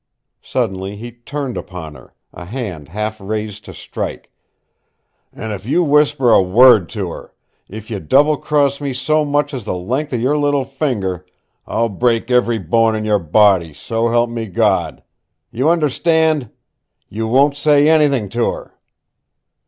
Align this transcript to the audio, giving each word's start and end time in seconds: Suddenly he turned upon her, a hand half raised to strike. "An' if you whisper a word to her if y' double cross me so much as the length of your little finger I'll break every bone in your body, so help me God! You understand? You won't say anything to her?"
Suddenly 0.41 0.95
he 0.95 1.11
turned 1.11 1.57
upon 1.57 1.93
her, 1.93 2.15
a 2.33 2.45
hand 2.45 2.89
half 2.89 3.21
raised 3.21 3.65
to 3.65 3.73
strike. 3.75 4.31
"An' 5.31 5.51
if 5.51 5.67
you 5.67 5.83
whisper 5.83 6.31
a 6.31 6.41
word 6.41 6.89
to 6.97 7.11
her 7.11 7.35
if 7.69 7.91
y' 7.91 7.99
double 7.99 8.35
cross 8.37 8.81
me 8.81 8.93
so 8.93 9.23
much 9.23 9.53
as 9.53 9.63
the 9.63 9.75
length 9.77 10.11
of 10.11 10.19
your 10.19 10.35
little 10.39 10.65
finger 10.65 11.23
I'll 11.67 11.87
break 11.89 12.31
every 12.31 12.57
bone 12.57 12.95
in 12.95 13.05
your 13.05 13.19
body, 13.19 13.75
so 13.75 14.07
help 14.07 14.31
me 14.31 14.47
God! 14.47 15.03
You 15.51 15.69
understand? 15.69 16.49
You 17.07 17.27
won't 17.27 17.55
say 17.55 17.87
anything 17.87 18.27
to 18.29 18.49
her?" 18.49 18.73